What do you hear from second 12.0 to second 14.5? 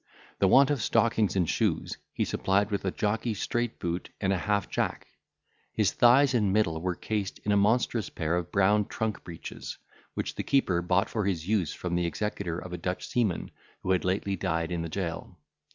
executor of a Dutch seaman who had lately